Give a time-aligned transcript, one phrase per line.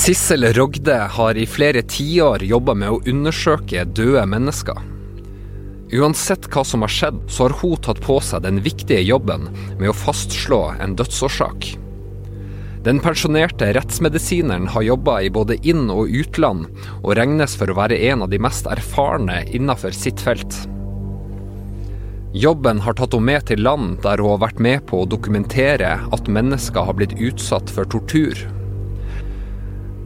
[0.00, 4.78] Sissel Rogde har i flere tiår jobba med å undersøke døde mennesker.
[5.92, 9.90] Uansett hva som har skjedd, så har hun tatt på seg den viktige jobben med
[9.90, 11.66] å fastslå en dødsårsak.
[12.86, 16.70] Den pensjonerte rettsmedisineren har jobba i både inn- og utland,
[17.02, 20.62] og regnes for å være en av de mest erfarne innenfor sitt felt.
[22.32, 25.92] Jobben har tatt henne med til land der hun har vært med på å dokumentere
[26.00, 28.46] at mennesker har blitt utsatt for tortur.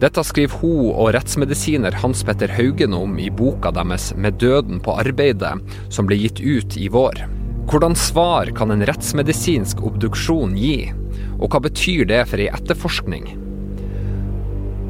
[0.05, 4.93] Dette skriver hun og rettsmedisiner Hans Petter Haugen om i boka deres 'Med døden på
[5.01, 7.25] arbeidet', som ble gitt ut i vår.
[7.65, 10.93] Hvordan svar kan en rettsmedisinsk obduksjon gi,
[11.41, 13.25] og hva betyr det for ei etterforskning?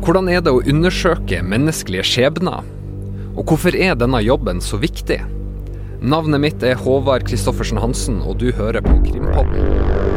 [0.03, 2.67] Hvordan er det å undersøke menneskelige skjebner?
[3.37, 5.23] Og hvorfor er denne jobben så viktig?
[6.03, 10.14] Navnet mitt er Håvard Christoffersen Hansen, og du hører på Krimpodden.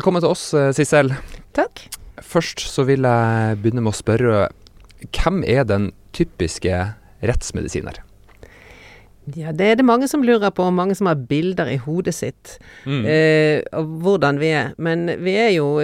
[0.00, 1.10] Velkommen til oss, eh, Sissel.
[1.52, 1.82] Takk.
[2.24, 4.46] Først så vil jeg begynne med å spørre
[5.12, 7.98] hvem er den typiske rettsmedisiner?
[9.36, 12.14] Ja, det er det mange som lurer på, og mange som har bilder i hodet
[12.14, 13.04] sitt Mm.
[13.04, 14.72] eh, av hvordan vi er.
[14.78, 15.76] Men vi er jo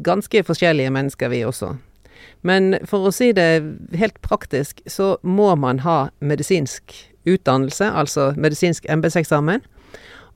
[0.00, 1.76] ganske forskjellige mennesker, vi også.
[2.42, 3.62] Men for å si det
[3.98, 9.60] helt praktisk, så må man ha medisinsk utdannelse, altså medisinsk embetseksamen.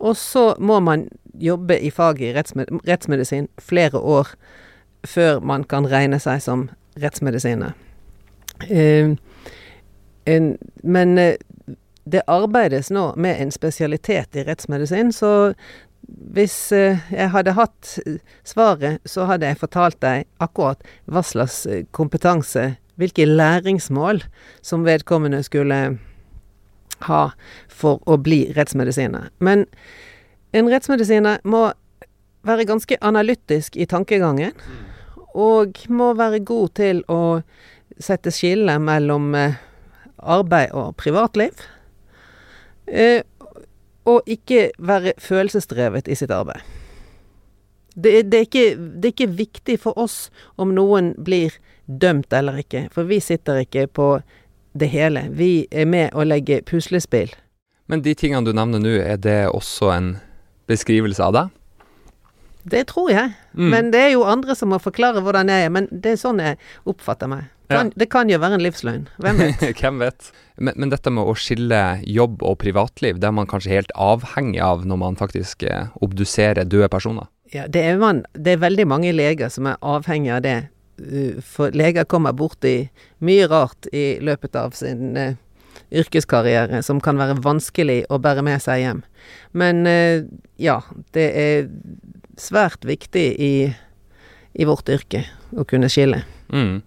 [0.00, 1.08] Og så må man
[1.40, 4.32] jobbe i faget i rettsmed rettsmedisin flere år
[5.06, 6.68] før man kan regne seg som
[7.00, 7.72] rettsmedisiner.
[8.68, 9.14] Eh,
[10.28, 10.50] en,
[10.82, 11.36] men eh,
[12.04, 15.54] det arbeides nå med en spesialitet i rettsmedisin, så
[16.34, 17.96] hvis eh, jeg hadde hatt
[18.44, 24.22] svaret, så hadde jeg fortalt deg akkurat hva slags eh, kompetanse, hvilke læringsmål,
[24.62, 25.98] som vedkommende skulle
[27.08, 27.30] ha
[27.68, 29.30] for å bli rettsmedisiner.
[29.38, 29.66] Men
[30.52, 31.70] en rettsmedisiner må
[32.46, 34.54] være ganske analytisk i tankegangen,
[35.34, 37.42] og må være god til å
[38.00, 39.58] sette skille mellom eh,
[40.18, 41.62] arbeid og privatliv.
[42.86, 43.22] Eh,
[44.08, 46.64] og ikke være følelsesdrevet i sitt arbeid.
[47.94, 51.54] Det, det, er ikke, det er ikke viktig for oss om noen blir
[51.86, 54.08] dømt eller ikke, for vi sitter ikke på
[54.72, 55.26] det hele.
[55.30, 57.32] Vi er med å legge puslespill.
[57.90, 60.10] Men de tingene du nevner nå, er det også en
[60.70, 61.56] beskrivelse av deg?
[62.70, 63.32] Det tror jeg.
[63.56, 63.70] Mm.
[63.72, 65.72] Men det er jo andre som må forklare hvordan jeg er.
[65.74, 67.48] Men det er sånn jeg oppfatter meg.
[67.70, 69.04] Kan, Det kan jo være en livsløgn.
[69.22, 69.64] Hvem vet?
[69.80, 70.30] Hvem vet?
[70.58, 74.60] Men, men dette med å skille jobb og privatliv, det er man kanskje helt avhengig
[74.64, 77.30] av når man faktisk eh, obduserer døde personer?
[77.54, 80.58] Ja, det er, man, det er veldig mange leger som er avhengig av det.
[81.00, 82.90] Uh, For leger kommer borti
[83.24, 85.38] mye rart i løpet av sin uh,
[85.90, 89.02] yrkeskarriere som kan være vanskelig å bære med seg hjem.
[89.52, 90.26] Men uh,
[90.60, 90.80] ja,
[91.16, 91.70] det er
[92.40, 93.54] svært viktig i,
[94.52, 95.24] i vårt yrke
[95.56, 96.22] å kunne skille.
[96.52, 96.80] Mm.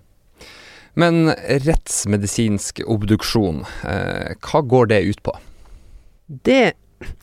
[0.93, 1.29] Men
[1.65, 5.33] rettsmedisinsk obduksjon, eh, hva går det ut på?
[6.27, 6.73] Det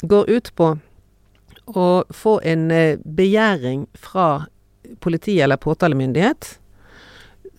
[0.02, 0.72] går ut på
[1.66, 4.46] å få en eh, begjæring fra
[4.98, 6.56] politi eller påtalemyndighet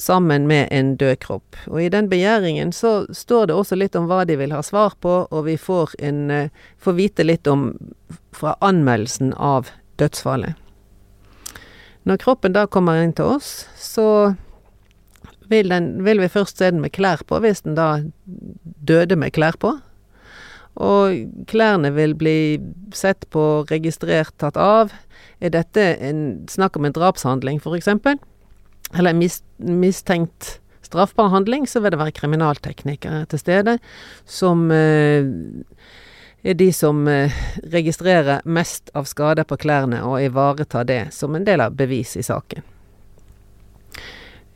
[0.01, 1.57] sammen med en død kropp.
[1.69, 4.95] Og i den begjæringen så står det også litt om hva de vil ha svar
[5.01, 7.75] på, og vi får, en, eh, får vite litt om
[8.33, 9.69] fra anmeldelsen av
[10.01, 10.57] dødsfallet.
[12.03, 14.35] Når kroppen da kommer inn til oss, så
[15.51, 19.35] vil, den, vil vi først se den med klær på, hvis den da døde med
[19.35, 19.75] klær på.
[20.81, 22.57] Og klærne vil bli
[22.95, 24.95] sett på, registrert, tatt av.
[25.43, 28.17] Er dette en, snakk om en drapshandling, for eksempel?
[28.97, 33.77] Eller mis, mistenkt straffbar handling, så vil det være kriminalteknikere til stede
[34.27, 35.23] som eh,
[36.43, 37.31] er de som eh,
[37.71, 42.25] registrerer mest av skader på klærne og ivaretar det som en del av bevis i
[42.25, 42.65] saken.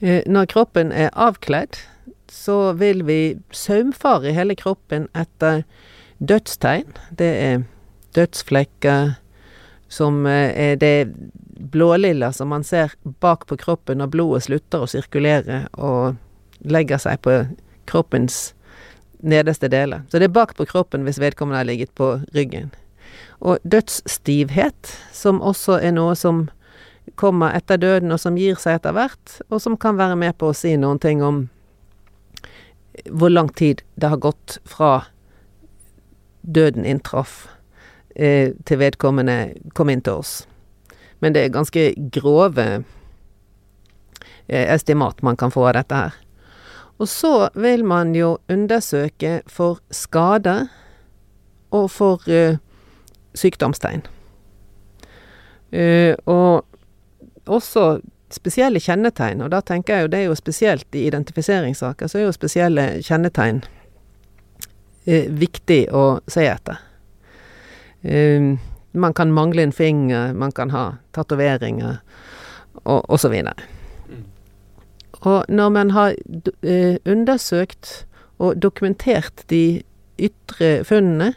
[0.02, 1.80] Eh, når kroppen er avkledd,
[2.31, 5.64] så vil vi saumfare hele kroppen etter
[6.20, 6.98] dødstegn.
[7.16, 7.64] Det er
[8.18, 9.16] dødsflekker
[9.96, 11.14] som er det
[11.75, 16.16] blålilla som man ser bak på kroppen når blodet slutter å sirkulere og
[16.63, 17.33] legger seg på
[17.92, 18.54] kroppens
[19.19, 20.06] nederste deler.
[20.07, 22.72] Så det er bak på kroppen hvis vedkommende har ligget på ryggen.
[23.44, 26.45] Og dødsstivhet, som også er noe som
[27.19, 30.54] kommer etter døden, og som gir seg etter hvert, og som kan være med på
[30.54, 31.44] å si noen ting om
[33.12, 35.10] hvor lang tid det har gått fra
[36.42, 37.50] døden inntraff,
[38.16, 39.39] eh, til vedkommende
[39.75, 40.45] kom inn til oss.
[41.20, 42.68] Men det er ganske grove
[44.48, 46.22] eh, estimat man kan få av dette her.
[46.98, 50.68] Og så vil man jo undersøke for skader
[51.76, 52.56] og for uh,
[53.36, 54.06] sykdomstegn.
[55.76, 56.66] Uh, og
[57.46, 58.00] også
[58.32, 62.26] spesielle kjennetegn, og da tenker jeg jo det er jo spesielt i identifiseringssaker, så er
[62.30, 66.80] jo spesielle kjennetegn uh, viktig å se etter.
[68.95, 71.97] Man kan mangle en finger, man kan ha tatoveringer,
[72.83, 73.53] og, og så videre.
[75.25, 76.15] Og når man har
[76.63, 78.06] eh, undersøkt
[78.38, 79.81] og dokumentert de
[80.19, 81.33] ytre funnene,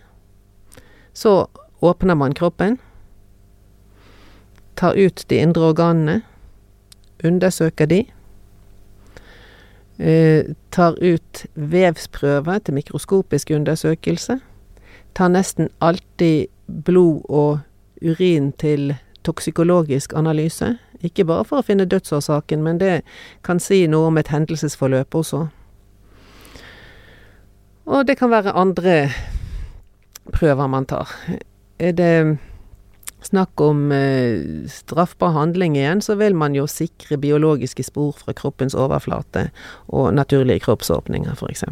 [1.12, 1.46] så
[1.82, 2.78] åpner man kroppen,
[4.76, 6.20] tar ut de indre organene,
[7.25, 8.05] undersøker de,
[9.99, 14.38] eh, tar ut vevsprøver til mikroskopisk undersøkelse,
[15.14, 17.59] tar nesten alltid blod og
[18.03, 18.94] urin til
[19.26, 20.76] toksikologisk analyse.
[21.03, 23.03] Ikke bare for å finne dødsårsaken, men det
[23.47, 25.47] kan si noe om et hendelsesforløp også.
[27.88, 28.97] Og det kan være andre
[30.32, 31.09] prøver man tar.
[31.79, 32.38] Er det
[33.25, 38.76] snakk om eh, straffbar handling igjen, så vil man jo sikre biologiske spor fra kroppens
[38.79, 39.49] overflate
[39.88, 41.65] og naturlige kroppsåpninger, f.eks.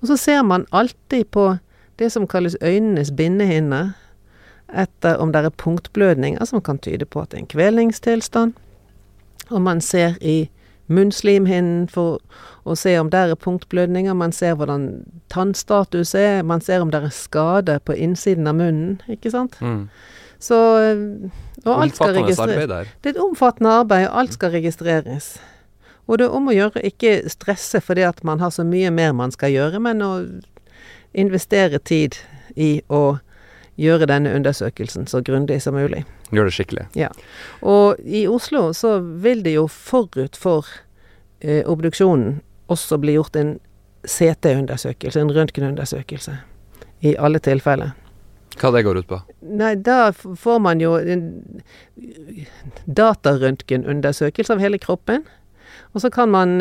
[0.00, 1.50] Og så ser man alltid på
[1.98, 3.94] det som kalles øynenes bindehinne,
[4.74, 8.52] etter om det er punktblødninger som kan tyde på at det er en kvelningstilstand.
[9.50, 10.48] Og man ser i
[10.86, 12.20] munnslimhinnen for
[12.64, 14.16] å se om det er punktblødninger.
[14.16, 16.42] Man ser hvordan tannstatus er.
[16.42, 19.56] Man ser om det er skade på innsiden av munnen, ikke sant.
[19.60, 19.88] Mm.
[20.38, 20.58] Så
[21.64, 22.88] Og alt skal registreres.
[23.00, 25.36] Det er et omfattende arbeid, og alt skal registreres.
[26.06, 29.14] Og det er om å gjøre ikke stresse fordi at man har så mye mer
[29.16, 30.10] man skal gjøre, men å
[31.12, 32.18] investere tid
[32.56, 33.18] i å
[33.80, 36.04] gjøre denne undersøkelsen så grundig som mulig.
[36.30, 36.86] Gjøre det skikkelig.
[36.98, 37.10] Ja.
[37.62, 40.68] Og i Oslo så vil det jo forut for
[41.40, 42.40] eh, obduksjonen
[42.72, 43.56] også bli gjort en
[44.04, 46.36] CT-undersøkelse, en røntgenundersøkelse,
[47.04, 47.92] i alle tilfeller.
[48.60, 49.18] Hva det går ut på?
[49.58, 51.24] Nei, da får man jo en
[52.86, 55.24] datarøntgenundersøkelse av hele kroppen.
[55.92, 56.60] Og så kan man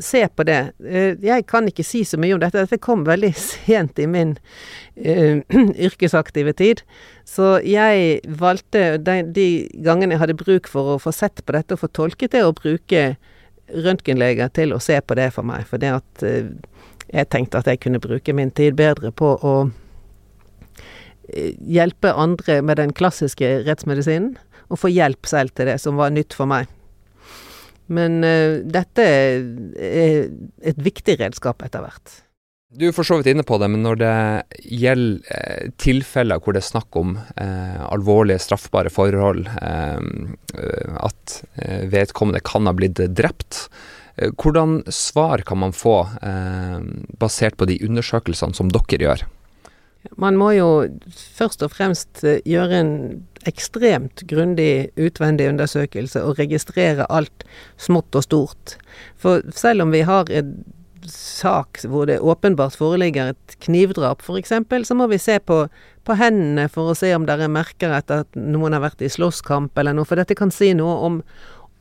[0.00, 0.72] se på det.
[0.84, 2.62] Eh, jeg kan ikke si så mye om dette.
[2.62, 5.42] Dette kom veldig sent i min uh,
[5.88, 6.82] yrkesaktive tid.
[7.28, 9.46] Så jeg valgte, de, de,
[9.84, 12.56] gangene jeg hadde bruk for å få sett på dette og få tolket det, å
[12.56, 13.12] bruke
[13.72, 15.66] røntgenleger til å se på det for meg.
[15.70, 16.50] For det at uh,
[17.12, 19.56] jeg tenkte at jeg kunne bruke min tid bedre på å
[21.32, 24.34] hjelpe andre med den klassiske rettsmedisinen,
[24.72, 26.68] og få hjelp selv til det som var nytt for meg.
[27.90, 30.28] Men uh, dette er
[30.62, 32.20] et viktig redskap etter hvert.
[32.72, 34.12] Du er for så vidt inne på det, men når det
[34.64, 39.98] gjelder eh, tilfeller hvor det er snakk om eh, alvorlige straffbare forhold, eh,
[40.96, 43.66] at eh, vedkommende kan ha blitt drept,
[44.16, 45.98] eh, hvordan svar kan man få
[47.20, 49.28] basert på de undersøkelsene som dere gjør?
[50.18, 50.68] Man må jo
[51.14, 52.94] først og fremst eh, gjøre en
[53.48, 57.44] ekstremt grundig utvendig undersøkelse og registrere alt
[57.80, 58.76] smått og stort.
[59.20, 60.54] For selv om vi har en
[61.08, 64.52] sak hvor det åpenbart foreligger et knivdrap f.eks.,
[64.86, 65.64] så må vi se på,
[66.06, 69.10] på, hendene for å se om det er merker etter at noen har vært i
[69.10, 71.20] slåsskamp eller noe, for dette kan si noe om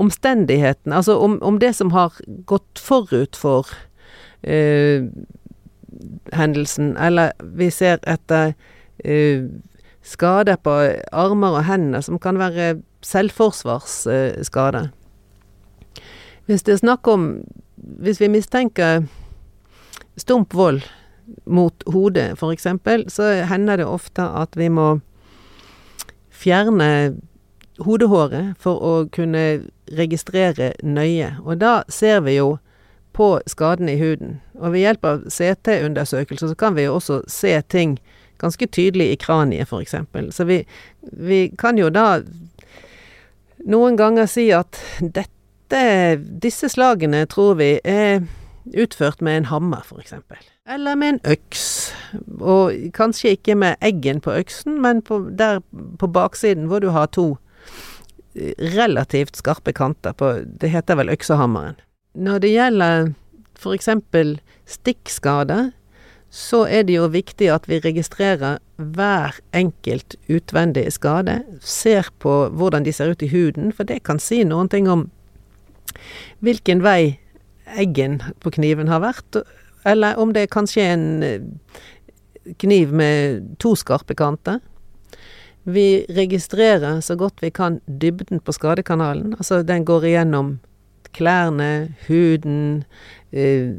[0.01, 2.15] omstendighetene, altså om, om det som har
[2.50, 3.70] gått forut for
[4.41, 5.06] eh,
[6.34, 8.56] hendelsen, eller vi ser etter
[9.06, 9.46] uh,
[10.01, 10.74] skader på
[11.12, 14.89] armer og hender som kan være selvforsvarsskade.
[16.46, 17.43] Hvis det er snakk om
[17.81, 19.08] Hvis vi mistenker
[20.17, 20.81] stump vold
[21.46, 22.67] mot hodet, f.eks.,
[23.08, 25.00] så hender det ofte at vi må
[26.29, 27.17] fjerne
[27.79, 29.63] hodehåret for å kunne
[29.98, 31.36] registrere nøye.
[31.41, 32.60] Og da ser vi jo
[33.17, 34.39] på skadene i huden.
[34.60, 37.98] Og ved hjelp av CT-undersøkelser så kan vi jo også se ting
[38.42, 39.96] ganske tydelig i kraniet, f.eks.
[40.36, 40.62] Så vi,
[41.02, 42.22] vi, kan jo da
[43.70, 45.84] noen ganger si at dette,
[46.42, 48.26] disse slagene tror vi er
[48.78, 50.18] utført med en hammer, f.eks.
[50.70, 51.66] Eller med en øks.
[52.40, 57.12] Og kanskje ikke med eggen på øksen, men på, der på baksiden hvor du har
[57.14, 57.36] to
[58.76, 60.32] relativt skarpe kanter på
[60.62, 61.76] Det heter vel øksehammeren.
[62.16, 63.12] Når det gjelder
[63.60, 63.90] f.eks.
[64.66, 65.72] stikkskader,
[66.32, 71.42] så er det jo viktig at vi registrerer hver enkelt utvendige skade.
[71.60, 75.10] Ser på hvordan de ser ut i huden, for det kan si noen ting om
[76.40, 77.20] hvilken vei
[77.76, 79.42] eggen på kniven har vært,
[79.86, 81.44] eller om det er kanskje en eh,
[82.64, 84.62] kniv med to skarpe kanter.
[85.68, 89.36] Vi registrerer så godt vi kan dybden på skadekanalen.
[89.38, 90.60] Altså den går igjennom
[91.14, 92.84] klærne, huden,
[93.34, 93.76] eh,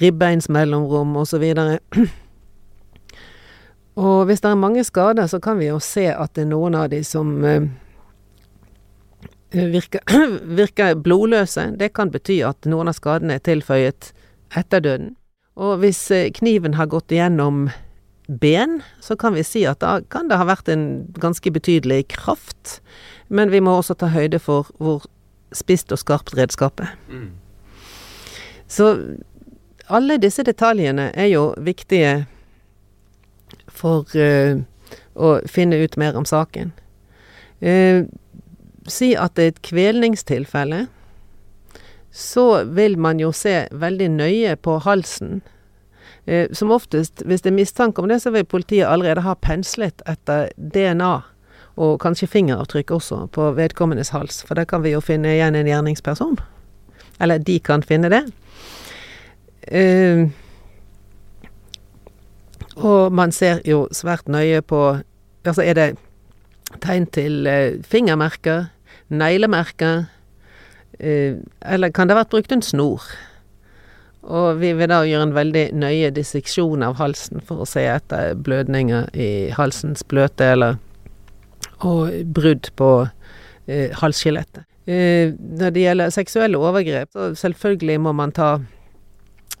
[0.00, 1.44] ribbeinsmellomrom osv.
[4.00, 6.76] Og hvis det er mange skader, så kan vi jo se at det er noen
[6.78, 7.66] av de som eh,
[9.52, 10.00] virker,
[10.60, 11.70] virker blodløse.
[11.76, 14.12] Det kan bety at noen av skadene er tilføyet
[14.56, 15.14] etter døden.
[15.60, 17.68] Og hvis eh, kniven har gått igjennom
[18.30, 20.84] ben, så kan vi si at da kan det ha vært en
[21.18, 22.78] ganske betydelig kraft.
[23.28, 25.04] Men vi må også ta høyde for hvor
[25.54, 26.94] spisst og skarpt redskapet.
[27.10, 27.32] Mm.
[28.70, 28.92] Så
[29.90, 32.24] alle disse detaljene er jo viktige
[33.66, 34.60] for uh,
[35.14, 36.72] å finne ut mer om saken.
[37.60, 38.06] Uh,
[38.90, 40.86] si at det er et kvelningstilfelle.
[42.10, 45.40] Så vil man jo se veldig nøye på halsen.
[46.28, 50.02] Uh, som oftest, hvis det er mistanke om det, så vil politiet allerede ha penslet
[50.10, 51.14] etter DNA.
[51.80, 55.70] Og kanskje fingeravtrykk også på vedkommendes hals, for da kan vi jo finne igjen en
[55.70, 56.36] gjerningsperson.
[57.20, 58.24] Eller de kan finne det.
[59.68, 60.30] Uh,
[62.80, 65.00] og man ser jo svært nøye på
[65.40, 65.84] Altså, er det
[66.84, 68.66] tegn til uh, fingermerker,
[69.08, 70.02] neglemerker,
[71.00, 73.06] uh, eller kan det ha vært brukt en snor?
[74.20, 78.34] Og vi vil da gjøre en veldig nøye disseksjon av halsen for å se etter
[78.36, 80.76] blødninger i halsens bløte eller
[81.86, 82.90] og brudd på
[83.66, 84.66] eh, halsskjelettet.
[84.90, 88.58] Eh, når det gjelder seksuelle overgrep, så selvfølgelig må man ta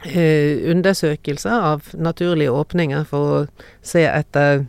[0.00, 3.40] undersøkelser av naturlige åpninger for å
[3.84, 4.62] se etter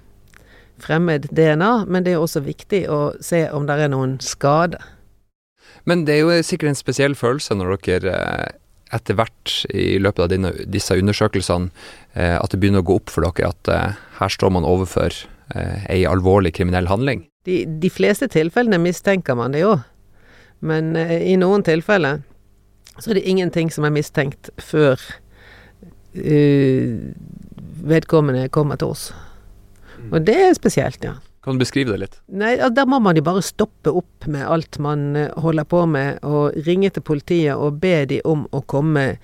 [0.82, 4.82] fremmed DNA, men det er også viktig å se om det er noen skader.
[5.90, 8.50] Men det er jo sikkert en spesiell følelse når dere eh,
[8.96, 11.72] etter hvert i løpet av dine, disse undersøkelsene
[12.14, 15.16] eh, at det begynner å gå opp for dere at eh, her står man overfor
[15.56, 17.26] eh, ei alvorlig kriminell handling?
[17.48, 19.78] De, de fleste tilfellene mistenker man det jo,
[20.62, 22.22] men eh, i noen tilfeller
[23.00, 25.00] så er det ingenting som er mistenkt før
[27.82, 29.12] vedkommende kommer til oss.
[29.98, 30.14] Mm.
[30.14, 31.16] Og det er spesielt, ja.
[31.42, 32.18] Kan du beskrive det litt?
[32.28, 36.20] Nei, Da må man jo bare stoppe opp med alt man eh, holder på med,
[36.22, 39.16] og ringe til politiet og be de om å komme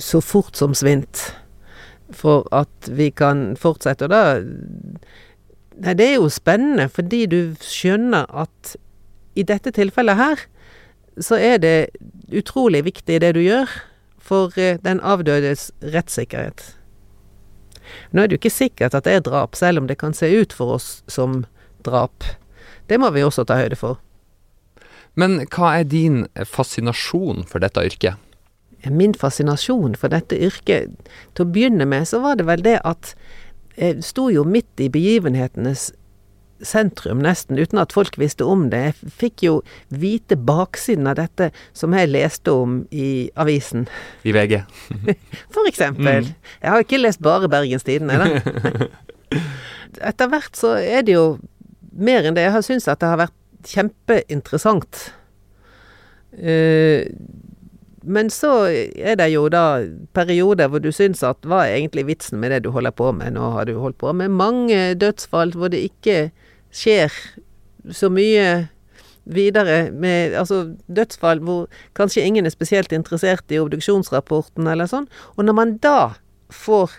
[0.00, 1.34] så fort som svint.
[2.14, 4.08] For at vi kan fortsette.
[4.08, 4.40] Og da
[5.74, 8.76] Nei, det er jo spennende, fordi du skjønner at
[9.34, 10.44] i dette tilfellet her,
[11.18, 11.78] så er det
[12.30, 13.72] utrolig viktig det du gjør
[14.24, 16.72] for eh, den avdødes rettssikkerhet.
[18.10, 20.30] Nå er det jo ikke sikkert at det er drap, selv om det kan se
[20.32, 21.44] ut for oss som
[21.84, 22.24] drap.
[22.88, 24.00] Det må vi også ta høyde for.
[25.14, 28.20] Men hva er din fascinasjon for dette yrket?
[28.90, 30.90] Min fascinasjon for dette yrket
[31.32, 33.14] Til å begynne med så var det vel det at
[33.80, 35.88] jeg sto jo midt i begivenhetenes
[36.66, 38.82] sentrum, nesten, uten at folk visste om det.
[38.84, 39.54] Jeg fikk jo
[39.88, 43.86] vite baksiden av dette som jeg leste om i avisen.
[44.24, 44.58] I VG.
[45.54, 46.28] For eksempel.
[46.28, 46.50] Mm.
[46.60, 49.38] Jeg har ikke lest bare Bergens Tidende, da.
[50.10, 51.26] Etter hvert så er det jo
[51.94, 52.48] mer enn det.
[52.48, 55.06] Jeg har syntes at det har vært kjempeinteressant.
[56.34, 57.06] Uh,
[58.04, 59.80] men så er det jo da
[60.16, 63.32] perioder hvor du syns at hva er egentlig vitsen med det du holder på med?
[63.36, 66.28] Nå har du holdt på med mange dødsfall hvor det ikke
[66.74, 67.12] skjer
[67.94, 68.68] så mye
[69.24, 75.08] videre med altså dødsfall hvor kanskje ingen er spesielt interessert i obduksjonsrapporten eller sånn.
[75.36, 76.14] Og når man da
[76.52, 76.98] får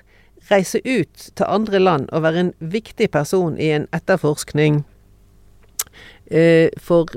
[0.49, 4.83] reise ut til andre land og være en viktig person i en etterforskning
[6.29, 7.09] eh, for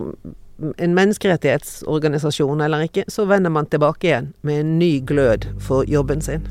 [0.59, 6.25] en menneskerettighetsorganisasjon eller ikke, så vender man tilbake igjen med en ny glød for jobben
[6.25, 6.47] sin.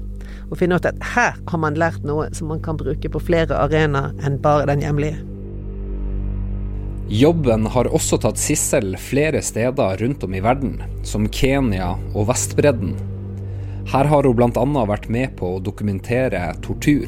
[0.48, 3.58] Og finner ut at her har man lært noe som man kan bruke på flere
[3.58, 5.37] arenaer enn bare den hjemlige.
[7.08, 10.74] Jobben har også tatt Sissel flere steder rundt om i verden,
[11.08, 12.98] som Kenya og Vestbredden.
[13.88, 14.84] Her har hun bl.a.
[14.90, 17.08] vært med på å dokumentere tortur.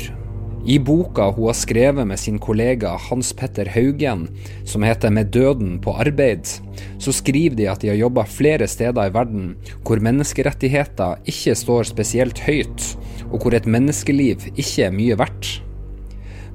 [0.63, 4.29] I boka hun har skrevet med sin kollega Hans Petter Haugen,
[4.63, 6.47] som heter 'Med døden på arbeid',
[6.97, 11.83] så skriver de at de har jobba flere steder i verden hvor menneskerettigheter ikke står
[11.83, 12.95] spesielt høyt,
[13.31, 15.59] og hvor et menneskeliv ikke er mye verdt.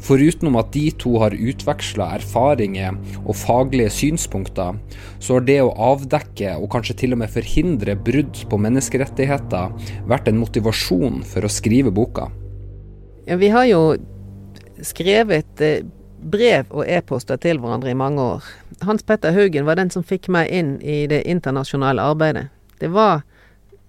[0.05, 4.77] Forutenom at de to har utveksla erfaringer og faglige synspunkter,
[5.19, 9.73] så har det å avdekke og kanskje til og med forhindre brudd på menneskerettigheter
[10.11, 12.29] vært en motivasjon for å skrive boka.
[13.25, 13.83] Ja, vi har jo
[14.85, 15.87] skrevet eh,
[16.25, 18.49] brev og e-poster til hverandre i mange år.
[18.85, 22.51] Hans Petter Haugen var den som fikk meg inn i det internasjonale arbeidet.
[22.81, 23.23] Det var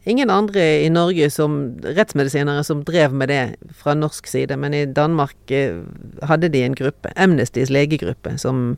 [0.05, 3.43] ingen andre i Norge som rettsmedisinere som drev med det
[3.73, 5.81] fra norsk side, men i Danmark eh,
[6.29, 8.77] hadde de en gruppe, Amnestys legegruppe, som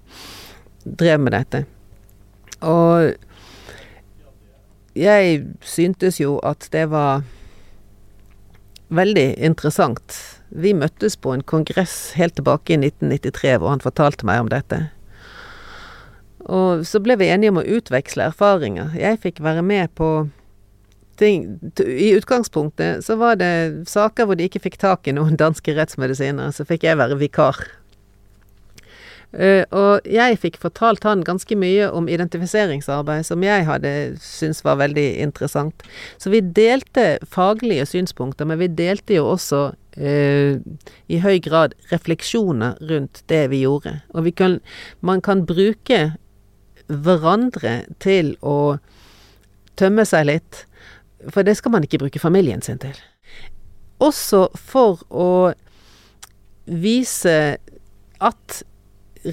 [0.84, 1.65] drev med dette.
[2.63, 3.13] Og
[4.98, 7.25] jeg syntes jo at det var
[8.88, 10.15] veldig interessant.
[10.50, 14.88] Vi møttes på en kongress helt tilbake i 1993 hvor han fortalte meg om dette.
[16.48, 18.96] Og så ble vi enige om å utveksle erfaringer.
[18.96, 20.29] Jeg fikk være med på
[21.17, 21.47] ting
[21.83, 26.53] I utgangspunktet så var det saker hvor de ikke fikk tak i noen danske rettsmedisinere,
[26.53, 27.59] så fikk jeg være vikar.
[29.36, 33.91] Uh, og jeg fikk fortalt han ganske mye om identifiseringsarbeid som jeg hadde
[34.24, 35.83] syntes var veldig interessant.
[36.17, 40.53] Så vi delte faglige synspunkter, men vi delte jo også uh,
[41.12, 43.97] i høy grad refleksjoner rundt det vi gjorde.
[44.15, 44.62] Og vi kan,
[45.03, 46.15] man kan bruke
[46.88, 48.79] hverandre til å
[49.77, 50.63] tømme seg litt,
[51.29, 52.97] for det skal man ikke bruke familien sin til.
[54.00, 55.53] Også for å
[56.67, 57.57] vise
[58.21, 58.62] at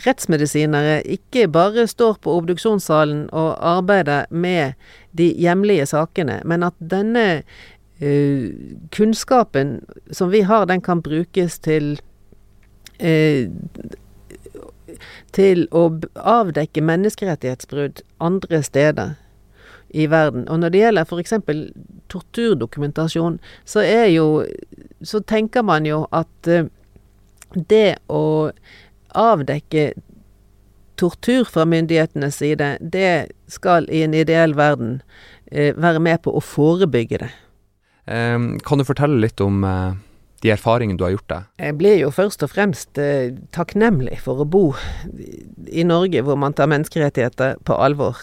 [0.04, 4.72] rettsmedisinere ikke bare står på obduksjonssalen og arbeider med
[5.12, 7.26] de hjemlige sakene, men at denne
[8.02, 8.46] uh,
[8.96, 9.76] kunnskapen
[10.10, 11.98] som vi har, den kan brukes til
[13.02, 13.50] uh,
[15.34, 19.14] til å avdekke menneskerettighetsbrudd andre steder
[19.94, 20.48] i verden.
[20.50, 21.34] Og når det gjelder f.eks.
[22.12, 24.44] torturdokumentasjon, så er jo
[25.04, 26.64] Så tenker man jo at uh,
[27.54, 28.50] det å
[29.14, 29.92] avdekke
[30.96, 35.02] tortur fra myndighetenes side, det skal i en ideell verden
[35.52, 37.30] eh, være med på å forebygge det.
[38.06, 39.92] Kan du fortelle litt om uh,
[40.44, 41.50] de erfaringene du har gjort deg?
[41.64, 44.64] Jeg blir jo først og fremst eh, takknemlig for å bo
[45.72, 48.20] i Norge, hvor man tar menneskerettigheter på alvor.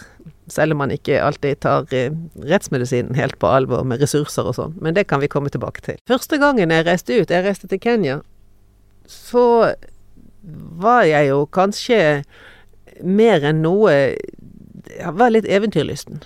[0.52, 2.14] Selv om man ikke alltid tar eh,
[2.46, 4.76] rettsmedisinen helt på alvor med ressurser og sånn.
[4.78, 5.98] Men det kan vi komme tilbake til.
[6.10, 8.20] Første gangen jeg reiste ut, jeg reiste til Kenya,
[9.10, 9.74] så
[10.78, 11.98] var jeg jo kanskje
[13.02, 13.92] mer enn noe
[14.92, 16.20] Jeg var litt eventyrlysten.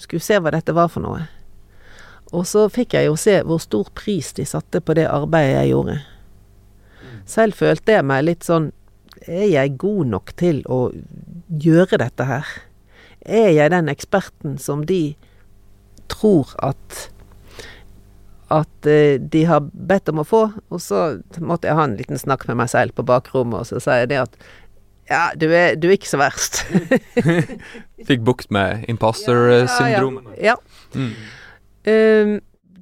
[0.00, 1.26] Skulle se hva dette var for noe.
[2.32, 5.72] Og så fikk jeg jo se hvor stor pris de satte på det arbeidet jeg
[5.72, 5.98] gjorde.
[7.28, 8.70] Selv følte jeg meg litt sånn
[9.28, 10.88] Er jeg god nok til å
[11.48, 12.48] gjøre dette her?
[13.20, 15.16] Er jeg den eksperten som de
[16.08, 17.08] tror at
[18.48, 20.38] at uh, de har bedt om å få,
[20.72, 23.82] og så måtte jeg ha en liten snakk med meg selv på bakrommet, og så
[23.84, 24.38] sa jeg det at
[25.08, 26.62] ja, du er, du er ikke så verst.
[28.08, 30.32] Fikk bukt med imposter-syndromet?
[30.40, 30.54] Ja.
[30.54, 30.96] ja, ja.
[30.96, 31.12] Mm.
[31.88, 32.38] Um,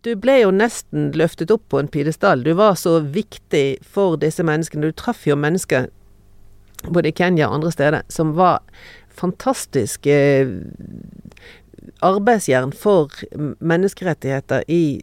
[0.06, 2.44] du ble jo nesten løftet opp på en pidestall.
[2.46, 4.90] Du var så viktig for disse menneskene.
[4.90, 5.88] Du traff jo mennesker
[6.86, 8.60] både i Kenya og andre steder som var
[9.16, 10.16] fantastiske
[12.04, 13.10] arbeidsjern for
[13.58, 15.00] menneskerettigheter i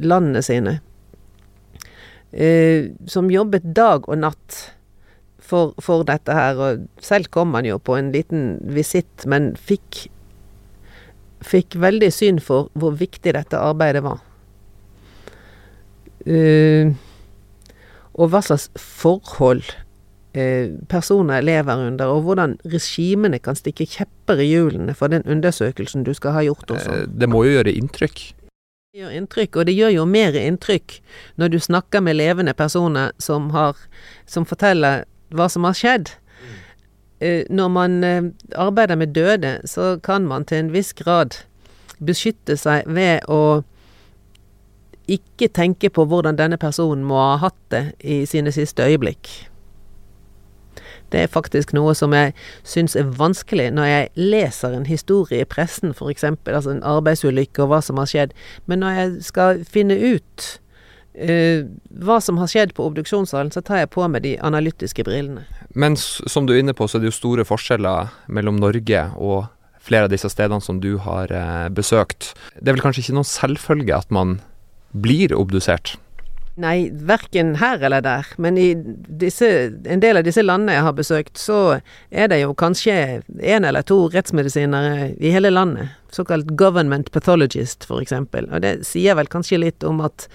[0.00, 0.78] landene sine.
[2.32, 4.58] Eh, som jobbet dag og natt
[5.38, 6.58] for, for, dette her.
[6.58, 10.06] Og selv kom han jo på en liten visitt, men fikk
[11.46, 14.22] Fikk veldig syn for hvor viktig dette arbeidet var.
[16.26, 16.90] Uh,
[18.16, 19.62] og hva slags forhold
[20.34, 26.06] uh, personer lever under, og hvordan regimene kan stikke kjepper i hjulene for den undersøkelsen
[26.06, 27.02] du skal ha gjort også.
[27.04, 28.24] Eh, det må jo gjøre inntrykk?
[28.96, 30.98] Det gjør inntrykk, og det gjør jo mer inntrykk
[31.38, 33.76] når du snakker med levende personer som har
[34.26, 36.10] Som forteller hva som har skjedd.
[37.20, 37.56] Mm.
[37.56, 38.22] Når man eh,
[38.54, 41.38] arbeider med døde, så kan man til en viss grad
[41.98, 43.62] beskytte seg ved å
[45.08, 49.30] ikke tenke på hvordan denne personen må ha hatt det i sine siste øyeblikk.
[51.12, 52.34] Det er faktisk noe som jeg
[52.66, 57.70] syns er vanskelig når jeg leser en historie i pressen, f.eks., altså en arbeidsulykke og
[57.70, 58.34] hva som har skjedd,
[58.66, 60.48] men når jeg skal finne ut
[61.22, 61.62] uh,
[62.02, 65.46] hva som har skjedd på obduksjonssalen, så tar jeg på meg de analytiske brillene.
[65.76, 69.44] Men som du er inne på, så er det jo store forskjeller mellom Norge og
[69.86, 72.32] flere av disse stedene som du har eh, besøkt.
[72.56, 74.38] Det er vel kanskje ikke noen selvfølge at man
[74.96, 75.94] blir obdusert?
[76.56, 78.28] Nei, verken her eller der.
[78.40, 78.70] Men i
[79.20, 79.48] disse,
[79.84, 81.58] en del av disse landene jeg har besøkt, så
[82.08, 82.96] er det jo kanskje
[83.36, 85.92] én eller to rettsmedisinere i hele landet.
[86.16, 88.48] Såkalt government pathologist, eksempel.
[88.48, 90.30] Og det sier vel kanskje litt om at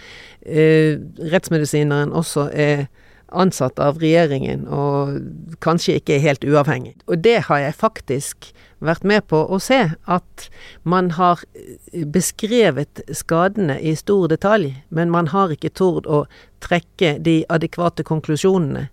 [0.46, 1.02] eh,
[1.34, 2.86] rettsmedisineren også er
[3.32, 6.96] ansatt av regjeringen, og kanskje ikke er helt uavhengig.
[7.08, 10.48] Og det har jeg faktisk vært med på å se, at
[10.84, 16.24] man har eh, beskrevet skadene i stor detalj, men man har ikke tord å
[16.64, 18.88] trekke de adekvate konklusjonene,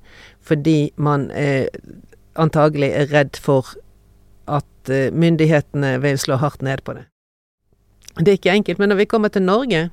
[0.45, 1.67] fordi man eh,
[2.39, 3.75] antagelig er redd for
[4.49, 7.09] at eh, myndighetene vil slå hardt ned på det.
[8.19, 9.89] Det er ikke enkelt, men når vi kommer til Norge,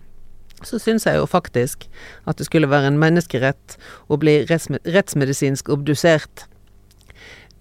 [0.64, 1.88] så syns jeg jo faktisk
[2.26, 6.46] at det skulle være en menneskerett å bli rettsmedisinsk obdusert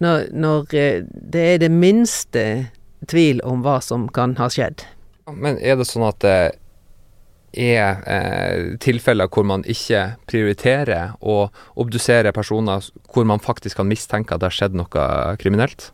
[0.03, 2.45] når, når eh, det er det minste
[3.07, 4.85] tvil om hva som kan ha skjedd.
[5.31, 6.37] Men er det sånn at det
[7.55, 11.47] er eh, tilfeller hvor man ikke prioriterer å
[11.79, 15.91] obdusere personer hvor man faktisk kan mistenke at det har skjedd noe kriminelt?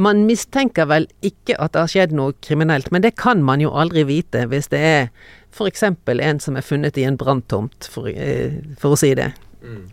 [0.00, 3.74] Man mistenker vel ikke at det har skjedd noe kriminelt, men det kan man jo
[3.76, 5.10] aldri vite hvis det er
[5.52, 5.82] f.eks.
[5.82, 9.32] en som er funnet i en branntomt, for, eh, for, å si det.
[9.62, 9.84] Mm.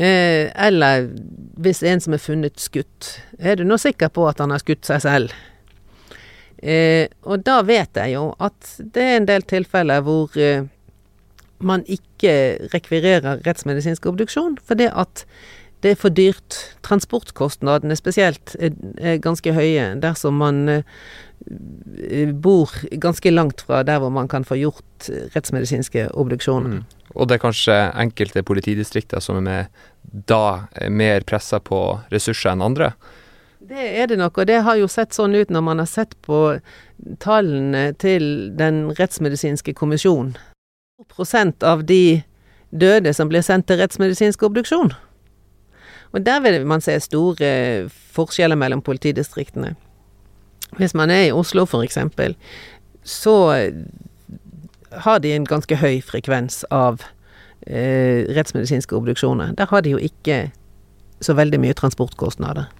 [0.00, 1.06] Eh, eller
[1.60, 3.14] hvis en som er funnet skutt.
[3.38, 5.36] Er du nå sikker på at han har skutt seg selv?
[6.60, 10.34] Eh, og da vet jeg jo at det er en del tilfeller hvor
[11.60, 12.32] man ikke
[12.72, 15.24] rekvirerer rettsmedisinsk obduksjon fordi at
[15.80, 16.56] det er for dyrt.
[16.86, 18.74] Transportkostnadene spesielt er,
[19.22, 25.08] ganske høye dersom man eh, bor ganske langt fra der hvor man kan få gjort
[25.34, 26.80] rettsmedisinske obduksjoner.
[26.80, 26.98] Mm.
[27.14, 31.80] Og det er kanskje enkelte politidistrikter som er med, da er mer pressa på
[32.12, 32.92] ressurser enn andre?
[33.70, 36.16] Det er det nok, og det har jo sett sånn ut når man har sett
[36.26, 36.58] på
[37.22, 40.36] tallene til Den rettsmedisinske kommisjon.
[41.08, 42.22] prosent av de
[42.70, 44.92] døde som blir sendt til rettsmedisinsk obduksjon.
[46.12, 49.74] Og der vil man se store forskjeller mellom politidistriktene.
[50.78, 51.98] Hvis man er i Oslo f.eks.,
[53.02, 53.36] så
[55.04, 57.04] har de en ganske høy frekvens av
[57.66, 59.54] eh, rettsmedisinske obduksjoner.
[59.58, 60.50] Der har de jo ikke
[61.20, 62.70] så veldig mye transportkostnader.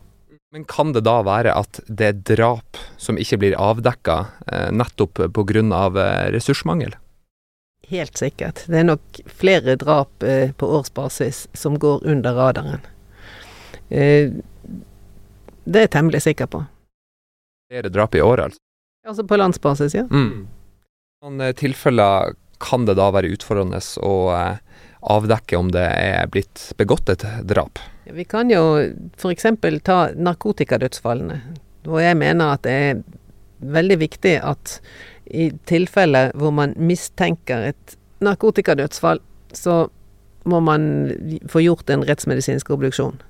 [0.51, 4.17] Men kan det da være at det er drap som ikke blir avdekka
[4.51, 5.63] eh, nettopp pga.
[5.63, 6.97] Eh, ressursmangel?
[7.91, 8.65] Helt sikkert.
[8.67, 12.83] Det er nok flere drap eh, på årsbasis som går under radaren.
[13.91, 14.33] Eh,
[15.65, 16.63] det er jeg temmelig sikker på.
[17.71, 18.63] Flere drap i året, altså?
[19.07, 20.07] Altså på landsbasis, ja.
[20.11, 20.47] Mm.
[21.25, 24.59] Noen eh, tilfeller kan det da være utfordrende å eh,
[25.01, 27.81] avdekke om det er blitt begått et drap?
[28.11, 28.63] Vi kan jo
[29.17, 29.47] f.eks.
[29.87, 31.39] ta narkotikadødsfallene.
[31.89, 33.01] Og jeg mener at det er
[33.61, 34.79] veldig viktig at
[35.31, 39.23] i tilfeller hvor man mistenker et narkotikadødsfall,
[39.57, 39.87] så
[40.49, 40.83] må man
[41.49, 43.21] få gjort en rettsmedisinsk obduksjon.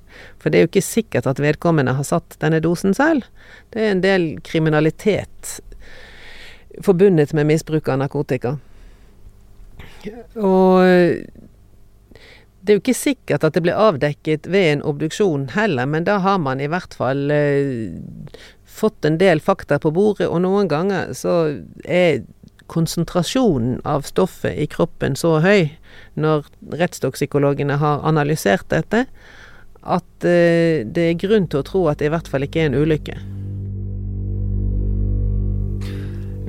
[0.41, 3.27] For det er jo ikke sikkert at vedkommende har satt denne dosen selv.
[3.75, 5.59] Det er en del kriminalitet
[6.85, 8.57] forbundet med misbruk av narkotika.
[10.41, 10.81] Og
[12.61, 16.19] det er jo ikke sikkert at det blir avdekket ved en obduksjon heller, men da
[16.21, 17.97] har man i hvert fall eh,
[18.69, 21.37] fått en del fakta på bordet, og noen ganger så
[21.85, 22.23] er
[22.71, 25.73] konsentrasjonen av stoffet i kroppen så høy
[26.21, 26.47] når
[26.79, 29.07] rettstoksikologene har analysert dette,
[29.83, 32.73] at eh, det er grunn til å tro at det i hvert fall ikke er
[32.73, 33.19] en ulykke.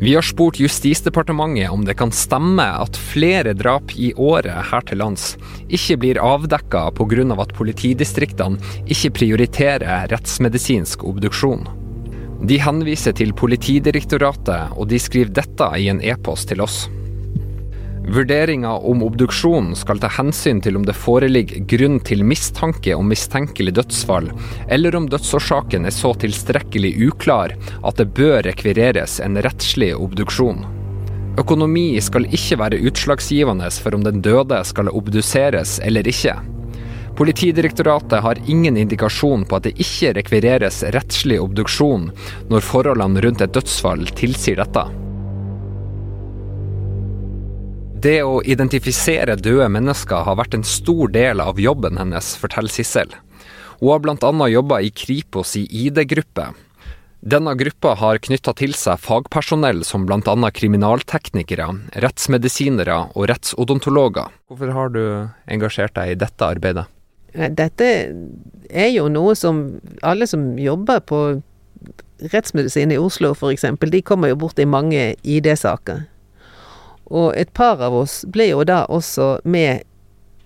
[0.01, 4.97] Vi har spurt Justisdepartementet om det kan stemme at flere drap i året her til
[4.97, 5.35] lands
[5.69, 7.25] ikke blir avdekka pga.
[7.37, 8.57] at politidistriktene
[8.89, 11.67] ikke prioriterer rettsmedisinsk obduksjon.
[12.41, 16.89] De henviser til Politidirektoratet, og de skriver dette i en e-post til oss.
[18.07, 23.75] Vurderinga om obduksjon skal ta hensyn til om det foreligger grunn til mistanke om mistenkelig
[23.77, 24.31] dødsfall,
[24.73, 30.65] eller om dødsårsaken er så tilstrekkelig uklar at det bør rekvireres en rettslig obduksjon.
[31.39, 36.33] Økonomi skal ikke være utslagsgivende for om den døde skal obduseres eller ikke.
[37.15, 42.09] Politidirektoratet har ingen indikasjon på at det ikke rekvireres rettslig obduksjon
[42.49, 44.87] når forholdene rundt et dødsfall tilsier dette.
[48.01, 53.11] Det å identifisere døde mennesker har vært en stor del av jobben hennes, forteller Sissel.
[53.77, 54.47] Hun har bl.a.
[54.49, 56.47] jobba i Kripos i ID-gruppe.
[57.21, 60.33] Denne gruppa har knytta til seg fagpersonell som bl.a.
[60.57, 61.67] kriminalteknikere,
[62.01, 64.33] rettsmedisinere og rettsodontologer.
[64.49, 65.03] Hvorfor har du
[65.45, 66.87] engasjert deg i dette arbeidet?
[67.37, 67.91] Dette
[68.65, 69.61] er jo noe som
[70.01, 71.21] alle som jobber på
[72.33, 76.07] rettsmedisin i Oslo f.eks., de kommer jo bort i mange ID-saker.
[77.11, 79.83] Og et par av oss ble jo da også med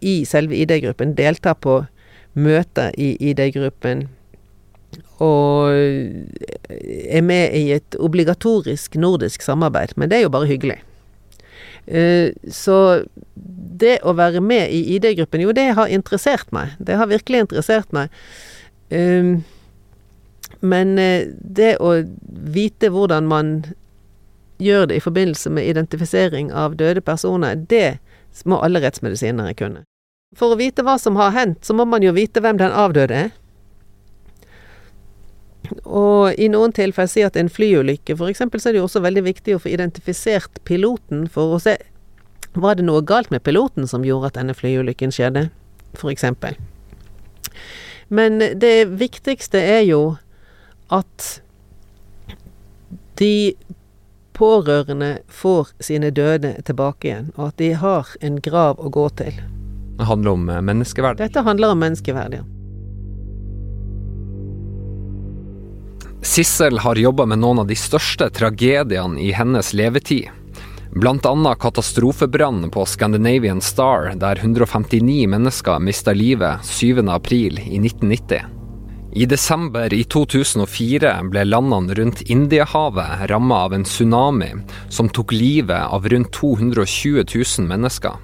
[0.05, 1.83] i selve ID-gruppen, deltar på
[2.35, 4.07] møter i ID-gruppen.
[5.23, 9.95] Og er med i et obligatorisk nordisk samarbeid.
[9.95, 10.81] Men det er jo bare hyggelig.
[11.85, 13.05] Eh, så
[13.79, 16.73] det å være med i ID-gruppen, jo, det har interessert meg.
[16.79, 18.13] Det har virkelig interessert meg.
[18.89, 19.43] Ehm,
[20.65, 21.97] men eh, det å
[22.55, 23.55] vite hvordan man
[24.57, 27.97] gjør det i forbindelse med identifisering av døde personer, det
[28.45, 29.85] må alle rettsmedisinere kunne.
[30.35, 33.25] For å vite hva som har hendt, så må man jo vite hvem den avdøde
[33.27, 33.33] er.
[35.85, 39.23] Og i noen tilfeller si at en flyulykke, f.eks., så er det jo også veldig
[39.25, 41.77] viktig å få identifisert piloten for å se
[42.55, 45.49] var det noe galt med piloten som gjorde at denne flyulykken skjedde,
[45.97, 46.23] f.eks.
[48.07, 50.01] Men det viktigste er jo
[50.93, 51.41] at
[53.19, 53.55] de
[54.35, 59.39] pårørende får sine døde tilbake igjen, og at de har en grav å gå til.
[59.95, 61.21] Det handler om menneskeverd?
[61.23, 62.43] Dette handler om menneskeverd, ja.
[66.25, 70.31] Sissel har jobba med noen av de største tragediene i hennes levetid.
[70.95, 78.64] Blant annet katastrofebrannen på Scandinavian Star, der 159 mennesker mista livet 7.4 i 1990.
[79.15, 84.49] I desember i 2004 ble landene rundt Indiahavet ramma av en tsunami
[84.91, 88.17] som tok livet av rundt 220 000 mennesker.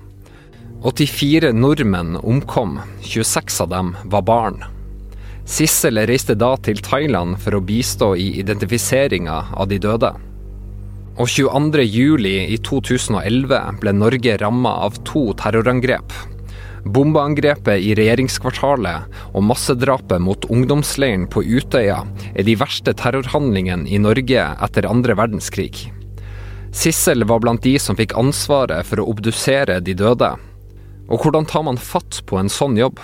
[0.84, 4.60] 84 nordmenn omkom, 26 av dem var barn.
[5.48, 10.12] Sissel reiste da til Thailand for å bistå i identifiseringa av de døde.
[11.16, 16.12] Og 22.07 i 2011 ble Norge ramma av to terrorangrep.
[16.86, 22.02] Bombeangrepet i regjeringskvartalet og massedrapet mot ungdomsleiren på Utøya
[22.34, 25.92] er de verste terrorhandlingene i Norge etter andre verdenskrig.
[26.74, 30.32] Sissel var blant de som fikk ansvaret for å obdusere de døde.
[31.12, 33.02] Og hvordan tar man fatt på en sånn jobb?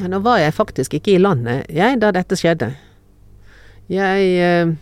[0.00, 2.70] Nå var jeg faktisk ikke i landet, jeg, da dette skjedde.
[3.90, 4.72] Jeg eh,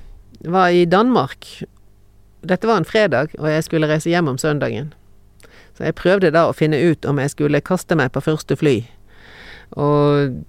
[0.47, 1.49] var i Danmark.
[2.47, 4.93] Dette var en fredag, og jeg skulle reise hjem om søndagen.
[5.79, 8.81] Så jeg prøvde da å finne ut om jeg skulle kaste meg på første fly.
[9.79, 10.41] Og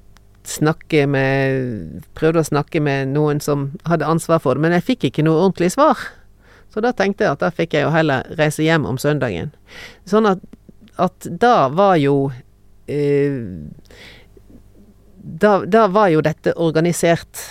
[0.49, 5.05] snakke med Prøvde å snakke med noen som hadde ansvar for det, men jeg fikk
[5.11, 6.01] ikke noe ordentlig svar.
[6.73, 9.53] Så da tenkte jeg at da fikk jeg jo heller reise hjem om søndagen.
[10.09, 10.41] Sånn at,
[10.97, 12.31] at da var jo
[12.89, 13.37] eh,
[15.21, 17.45] da, da var jo dette organisert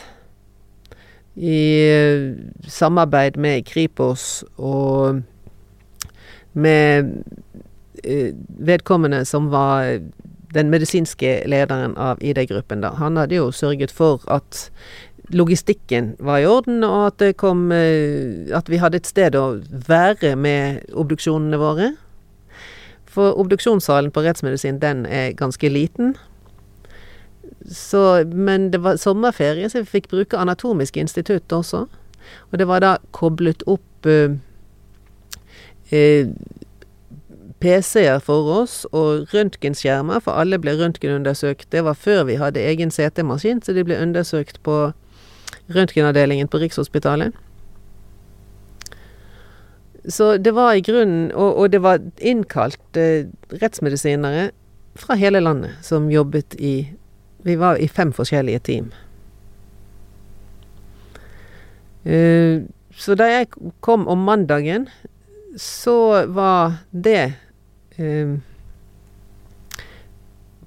[1.39, 2.29] i eh,
[2.67, 5.23] samarbeid med Kripos og
[6.59, 7.13] med
[8.59, 9.99] vedkommende som var
[10.55, 12.95] den medisinske lederen av ID-gruppen, da.
[12.97, 14.69] Han hadde jo sørget for at
[15.29, 19.61] logistikken var i orden, og at det kom eh, At vi hadde et sted å
[19.89, 21.93] være med obduksjonene våre.
[23.09, 26.17] For obduksjonssalen på rettsmedisin, den er ganske liten.
[27.69, 31.87] Så, men det var sommerferie, så vi fikk bruke Anatomisk institutt også.
[32.51, 34.37] Og det var da koblet opp eh,
[35.93, 36.29] eh,
[37.61, 41.71] PC-er for oss og røntgenskjermer, for alle ble røntgenundersøkt.
[41.73, 44.93] Det var før vi hadde egen CT-maskin, så de ble undersøkt på
[45.75, 47.33] røntgenavdelingen på Rikshospitalet.
[50.09, 53.27] Så det var i grunnen Og, og det var innkalt eh,
[53.63, 54.51] rettsmedisinere
[54.97, 56.89] fra hele landet som jobbet i
[57.45, 58.89] vi var i fem forskjellige team.
[62.03, 63.47] Uh, så da jeg
[63.81, 64.89] kom om mandagen,
[65.57, 67.37] så var det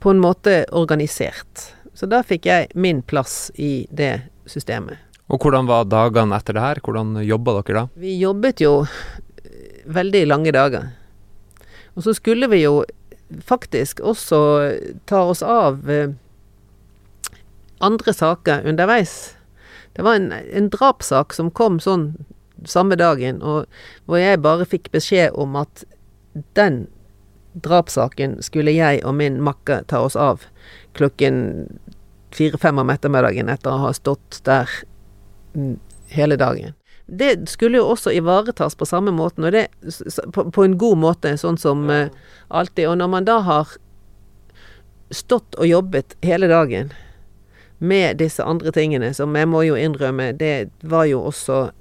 [0.01, 1.71] på en måte organisert.
[1.93, 4.97] Så da fikk jeg min plass i det systemet.
[5.31, 6.81] Og hvordan var dagene etter det her?
[6.83, 7.83] Hvordan jobba dere da?
[7.95, 8.73] Vi jobbet jo
[9.85, 10.89] veldig lange dager.
[11.95, 12.81] Og så skulle vi jo
[13.47, 14.41] faktisk også
[15.07, 16.11] ta oss av uh,
[17.79, 19.35] andre saker underveis.
[19.95, 22.13] Det var en, en drapssak som kom sånn
[22.67, 23.65] samme dagen, og
[24.05, 25.83] hvor jeg bare fikk beskjed om at
[26.57, 26.83] den
[27.53, 30.45] drapssaken skulle jeg og min makke ta oss av
[30.97, 31.67] klokken
[32.35, 34.69] fire-fem om ettermiddagen etter å ha stått der
[36.11, 36.75] hele dagen.
[37.11, 39.67] Det skulle jo også ivaretas på samme måten, og det
[40.31, 42.07] på, på en god måte, sånn som uh,
[42.47, 42.87] alltid.
[42.87, 43.73] Og når man da har
[45.11, 46.93] stått og jobbet hele dagen,
[47.81, 51.71] med disse andre tingene, som jeg må jo innrømme, det var jo også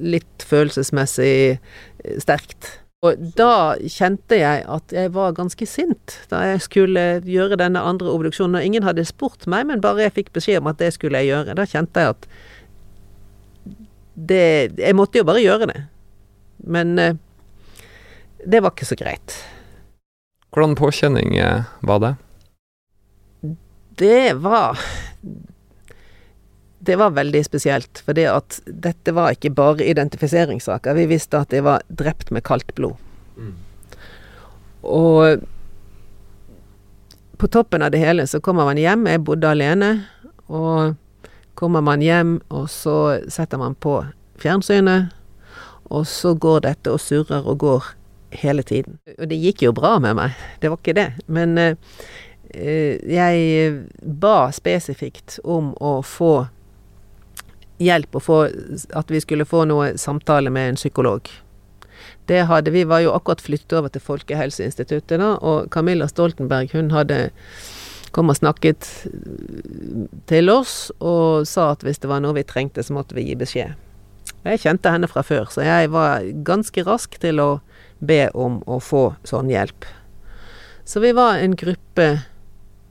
[0.00, 2.70] litt følelsesmessig eh, sterkt.
[3.06, 8.10] Og da kjente jeg at jeg var ganske sint da jeg skulle gjøre denne andre
[8.10, 8.58] obduksjonen.
[8.58, 11.30] Og ingen hadde spurt meg, men bare jeg fikk beskjed om at det skulle jeg
[11.30, 11.54] gjøre.
[11.58, 12.30] Da kjente jeg at
[14.18, 15.82] det Jeg måtte jo bare gjøre det.
[16.66, 17.14] Men eh,
[18.42, 19.36] det var ikke så greit.
[20.50, 22.14] Hvordan påkjenning eh, var det?
[23.98, 24.78] Det var
[26.88, 28.26] det var veldig spesielt, for det
[28.66, 30.96] dette var ikke bare identifiseringssaker.
[30.96, 32.96] Vi visste at de var drept med kaldt blod.
[33.36, 33.54] Mm.
[34.88, 35.44] Og
[37.38, 39.06] på toppen av det hele så kommer man hjem.
[39.06, 39.90] Jeg bodde alene.
[40.48, 40.96] Og
[41.58, 43.98] kommer man hjem, og så setter man på
[44.38, 45.10] fjernsynet,
[45.90, 47.88] og så går dette og surrer og går
[48.38, 49.00] hele tiden.
[49.18, 51.08] Og det gikk jo bra med meg, det var ikke det.
[51.26, 51.74] Men eh,
[52.54, 53.72] eh, jeg
[54.22, 56.46] ba spesifikt om å få
[57.78, 58.38] hjelp og få
[58.96, 61.28] At vi skulle få noe samtale med en psykolog.
[62.28, 66.90] Det hadde Vi var jo akkurat flyttet over til Folkehelseinstituttet, da, og Camilla Stoltenberg, hun
[66.90, 67.30] hadde
[68.12, 68.86] kom og snakket
[70.30, 73.36] til oss og sa at hvis det var noe vi trengte, så måtte vi gi
[73.36, 73.76] beskjed.
[74.44, 77.50] Jeg kjente henne fra før, så jeg var ganske rask til å
[77.98, 79.84] be om å få sånn hjelp.
[80.88, 82.08] Så vi var en gruppe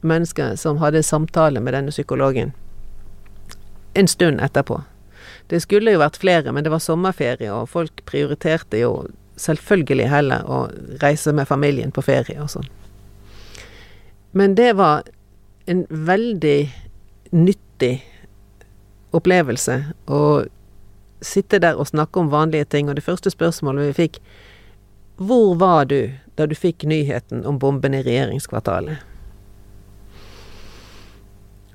[0.06, 2.54] mennesker som hadde samtale med denne psykologen
[3.98, 4.82] en stund etterpå.
[5.48, 9.08] Det skulle jo vært flere, men det var sommerferie, og folk prioriterte jo
[9.40, 10.60] selvfølgelig heller å
[11.02, 12.68] reise med familien på ferie og sånn.
[14.38, 15.08] Men det var
[15.66, 16.60] en veldig
[17.32, 17.96] nyttig
[19.16, 20.22] opplevelse å
[21.24, 24.22] sitte der og snakke om vanlige ting, og det første spørsmålet vi fikk
[25.18, 29.02] Hvor var du da du fikk nyheten om bomben i regjeringskvartalet?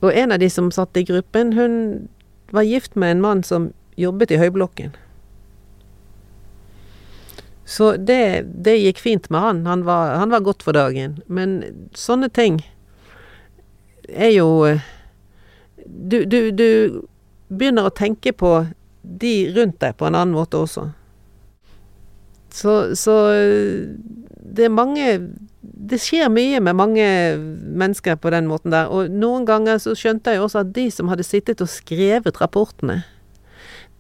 [0.03, 2.09] Og en av de som satt i gruppen, hun
[2.51, 4.97] var gift med en mann som jobbet i Høyblokken.
[7.65, 9.67] Så det, det gikk fint med han.
[9.67, 11.21] Han var, han var, godt for dagen.
[11.27, 11.63] Men
[11.95, 12.59] sånne ting
[14.09, 14.49] er jo
[15.87, 16.69] du, du, du
[17.49, 18.51] begynner å tenke på
[19.03, 20.91] de rundt deg på en annen måte også.
[22.53, 23.17] Så, så
[24.37, 25.07] det er mange
[25.73, 27.07] Det skjer mye med mange
[27.81, 28.91] mennesker på den måten der.
[28.93, 33.03] Og noen ganger så skjønte jeg også at de som hadde sittet og skrevet rapportene,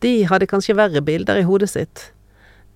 [0.04, 2.10] de hadde kanskje verre bilder i hodet sitt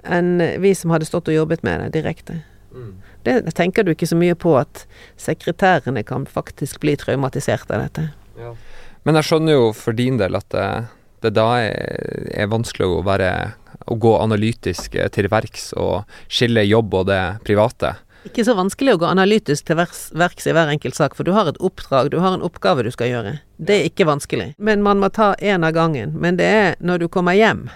[0.07, 2.41] enn vi som hadde stått og jobbet med det direkte.
[2.71, 2.93] Mm.
[3.27, 4.85] Det tenker du ikke så mye på at
[5.19, 8.05] sekretærene kan faktisk bli traumatisert av dette.
[8.39, 8.53] Ja.
[9.07, 10.67] Men jeg skjønner jo for din del at det,
[11.27, 13.31] det da er, er, vanskelig å være
[13.91, 17.97] å gå analytisk til verks og skille jobb og det private.
[18.27, 21.49] Ikke så vanskelig å gå analytisk til verks i hver enkelt sak, for du har
[21.51, 23.35] et oppdrag, du har en oppgave du skal gjøre.
[23.57, 24.53] Det er ikke vanskelig.
[24.59, 26.17] Men man må ta én av gangen.
[26.19, 27.69] Men det er når du kommer hjem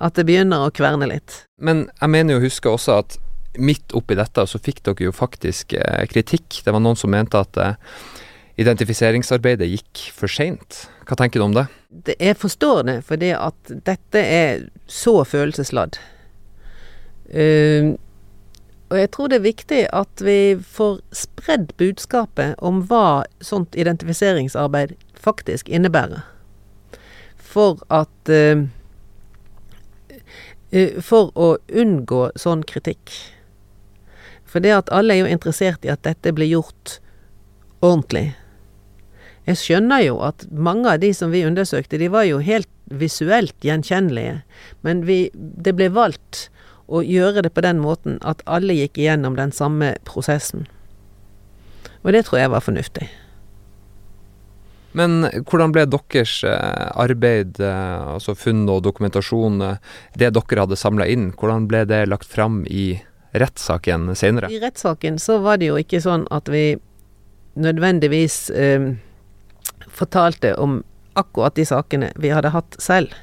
[0.00, 1.42] at det begynner å kverne litt.
[1.60, 3.18] Men jeg mener jo å huske også at
[3.60, 6.62] midt oppi dette så fikk dere jo faktisk eh, kritikk.
[6.64, 7.76] Det var noen som mente at eh,
[8.62, 10.86] identifiseringsarbeidet gikk for seint.
[11.04, 11.66] Hva tenker du om det?
[11.90, 15.98] det jeg forstår det, fordi at dette er så følelsesladd.
[17.30, 17.94] Uh,
[18.90, 24.96] og jeg tror det er viktig at vi får spredd budskapet om hva sånt identifiseringsarbeid
[25.14, 26.24] faktisk innebærer.
[27.38, 28.66] For at uh,
[31.02, 33.14] for å unngå sånn kritikk.
[34.46, 36.98] For det at alle er jo interessert i at dette blir gjort
[37.80, 38.32] ordentlig.
[39.46, 43.54] Jeg skjønner jo at mange av de som vi undersøkte, de var jo helt visuelt
[43.64, 44.40] gjenkjennelige.
[44.86, 46.48] Men vi, det ble valgt
[46.90, 50.66] å gjøre det på den måten at alle gikk igjennom den samme prosessen.
[52.02, 53.08] Og det tror jeg var fornuftig.
[54.96, 59.76] Men hvordan ble deres eh, arbeid, eh, altså funn og dokumentasjon, eh,
[60.18, 62.96] det dere hadde samla inn, hvordan ble det lagt fram i
[63.38, 64.50] rettssaken senere?
[64.50, 66.74] I rettssaken så var det jo ikke sånn at vi
[67.60, 68.90] nødvendigvis eh,
[69.86, 70.80] fortalte om
[71.18, 73.14] akkurat de sakene vi hadde hatt selv.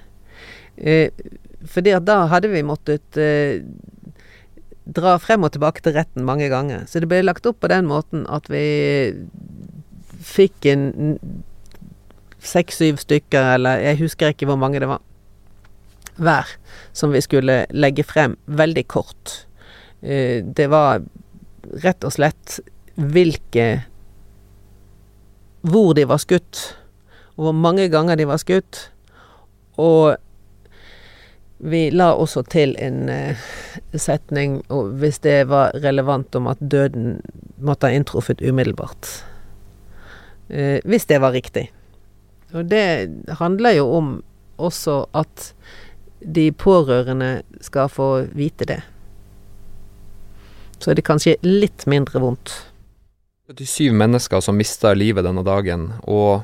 [0.78, 1.12] Eh,
[1.72, 3.64] fordi at da hadde vi måttet eh,
[4.88, 6.86] dra frem og tilbake til retten mange ganger.
[6.88, 8.64] Så det ble lagt opp på den måten at vi
[10.28, 11.18] fikk en
[12.44, 15.04] seks-syv stykker, eller jeg husker ikke hvor mange det var,
[16.18, 16.50] hver,
[16.96, 19.44] som vi skulle legge frem veldig kort.
[20.02, 21.04] Eh, det var
[21.84, 22.60] rett og slett
[22.98, 23.86] hvilke
[25.68, 26.60] Hvor de var skutt,
[27.36, 28.78] og hvor mange ganger de var skutt.
[29.76, 30.16] Og
[31.58, 33.48] vi la også til en uh,
[33.98, 37.20] setning, hvis det var relevant, om at døden
[37.58, 39.10] måtte ha inntruffet umiddelbart.
[40.50, 41.68] Uh, hvis det var riktig.
[42.54, 44.12] Og det handler jo om
[44.58, 45.52] også at
[46.22, 48.80] de pårørende skal få vite det.
[50.80, 52.54] Så er det kanskje litt mindre vondt.
[53.48, 56.44] Er syv mennesker som mista livet denne dagen, og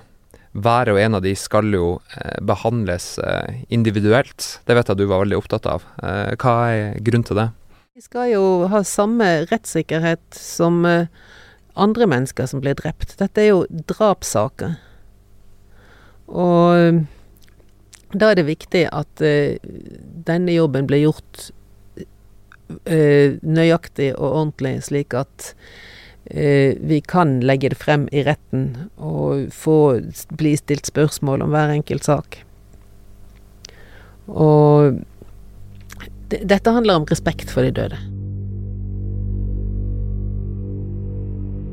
[0.53, 4.59] hver og en av de skal jo eh, behandles eh, individuelt.
[4.67, 5.85] Det vet jeg du var veldig opptatt av.
[6.03, 7.47] Eh, hva er grunnen til det?
[7.93, 13.13] De skal jo ha samme rettssikkerhet som andre mennesker som blir drept.
[13.19, 14.79] Dette er jo drapssaker.
[16.33, 17.03] Og
[18.17, 21.51] da er det viktig at denne jobben blir gjort
[22.89, 25.51] nøyaktig og ordentlig, slik at
[26.25, 29.77] vi kan legge det frem i retten og få
[30.39, 32.39] bli stilt spørsmål om hver enkelt sak.
[34.31, 35.03] Og
[36.31, 37.99] dette handler om respekt for de døde.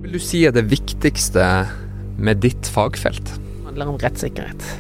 [0.03, 1.46] Vil du si er det viktigste
[2.18, 3.36] med ditt fagfelt?
[3.38, 4.70] Det handler om rettssikkerhet.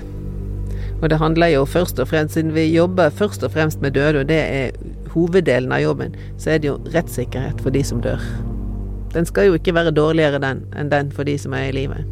[1.00, 4.20] Og det handler jo først og fremst, siden vi jobber først og fremst med døde,
[4.20, 4.70] og det er
[5.14, 8.20] hoveddelen av jobben, så er det jo rettssikkerhet for de som dør.
[9.14, 12.02] Den skal jo ikke være dårligere den enn den for de som er i live.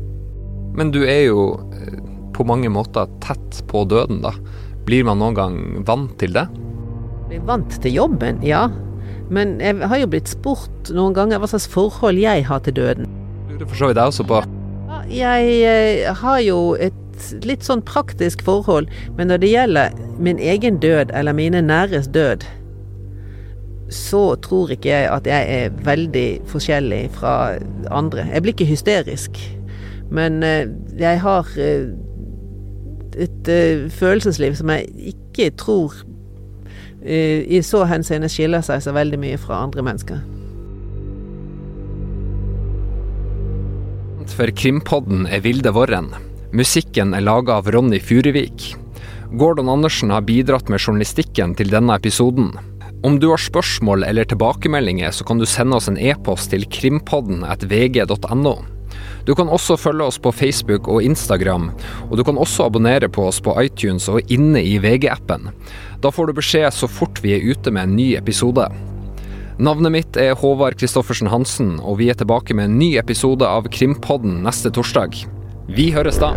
[0.78, 1.44] Men du er jo
[1.74, 1.98] eh,
[2.34, 4.34] på mange måter tett på døden, da.
[4.86, 6.46] Blir man noen gang vant til det?
[7.28, 8.66] Blir vant til jobben, ja.
[9.30, 13.10] Men jeg har jo blitt spurt noen ganger hva slags forhold jeg har til døden.
[13.50, 14.40] Lurer for så vidt jeg også på.
[15.12, 16.94] Jeg eh, har jo et
[17.46, 18.88] litt sånn praktisk forhold,
[19.18, 22.46] men når det gjelder min egen død eller mine næres død,
[23.90, 27.56] så tror ikke jeg at jeg er veldig forskjellig fra
[27.90, 28.26] andre.
[28.32, 29.40] Jeg blir ikke hysterisk,
[30.10, 30.68] men eh,
[30.98, 31.88] jeg har eh,
[33.18, 33.52] et
[33.90, 36.04] følelsesliv som jeg ikke tror
[37.08, 40.18] i så henseende skiller seg så veldig mye fra andre mennesker.
[44.34, 46.10] For Krimpodden er Vilde Våren.
[46.52, 48.74] Musikken er laga av Ronny Furuvik.
[49.36, 52.52] Gordon Andersen har bidratt med journalistikken til denne episoden.
[53.02, 57.44] Om du har spørsmål eller tilbakemeldinger, så kan du sende oss en e-post til krimpodden
[57.46, 58.56] at vg.no.
[59.28, 61.70] Du kan også følge oss på Facebook og Instagram,
[62.08, 65.52] og du kan også abonnere på oss på iTunes og inne i VG-appen.
[66.02, 68.66] Da får du beskjed så fort vi er ute med en ny episode.
[69.62, 73.70] Navnet mitt er Håvard Christoffersen Hansen, og vi er tilbake med en ny episode av
[73.74, 75.22] Krimpodden neste torsdag.
[75.70, 76.32] Vi høres da!